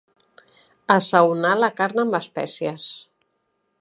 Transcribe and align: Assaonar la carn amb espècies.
Assaonar 0.95 1.51
la 1.59 1.71
carn 1.81 2.05
amb 2.05 2.19
espècies. 2.21 2.89